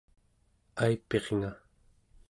[0.85, 1.51] aipirnga